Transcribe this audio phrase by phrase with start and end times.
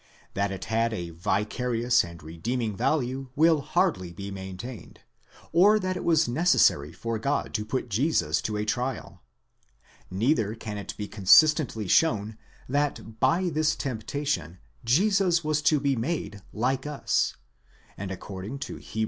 [0.33, 5.01] That it had a vicarious and redeeming value will hardly be maintained,
[5.51, 9.21] or that it was necessary for God to put Jesus to a trial;
[10.09, 12.35] neither can it be consistently shown
[12.67, 17.35] that by this temptation Jesus was to be made like us,
[17.95, 18.99] and, according to Heb.